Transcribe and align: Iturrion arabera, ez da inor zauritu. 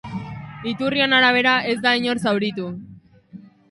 Iturrion 0.71 1.13
arabera, 1.19 1.53
ez 1.75 1.79
da 1.87 1.95
inor 2.03 2.25
zauritu. 2.27 2.75